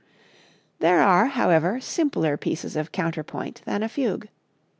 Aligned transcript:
There 0.79 0.99
are, 1.03 1.27
however, 1.27 1.79
simpler 1.79 2.35
pieces 2.35 2.75
of 2.75 2.91
counterpoint 2.91 3.61
than 3.65 3.83
a 3.83 3.87
fugue. 3.87 4.29